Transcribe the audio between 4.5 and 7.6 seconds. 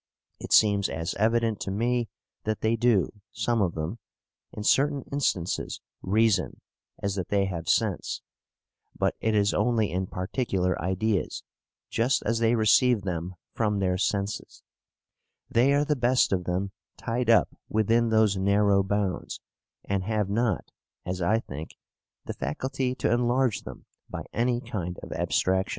in certain instances reason as that they